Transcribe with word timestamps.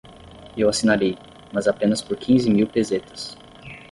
Eu 0.57 0.67
assinarei, 0.67 1.15
mas 1.53 1.67
apenas 1.67 2.01
por 2.01 2.17
quinze 2.17 2.49
mil 2.49 2.65
pesetas. 2.67 3.37